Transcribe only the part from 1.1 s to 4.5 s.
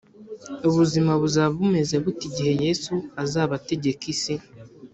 buzaba bumeze bute igihe yesu azaba ategeka isi